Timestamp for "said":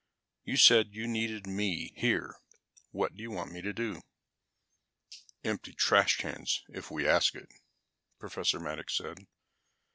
0.57-0.95, 8.97-9.27